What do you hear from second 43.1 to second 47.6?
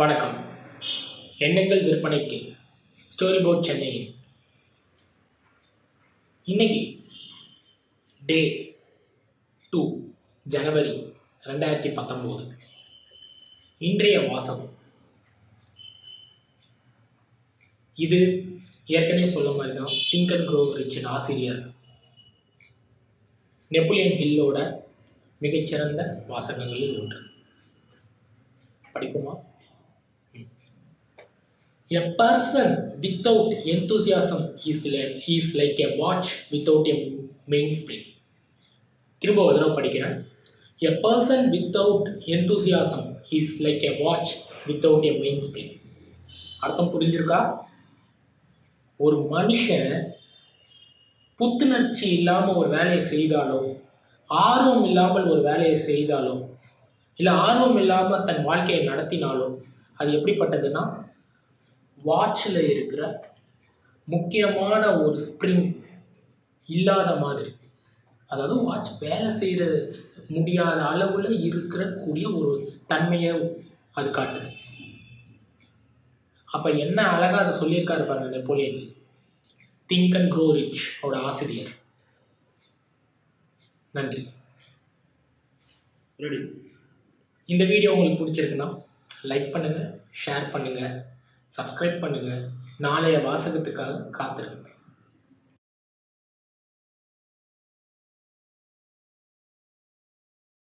is like a watch without a mainspring. அர்த்தம் புரிஞ்சிருக்கா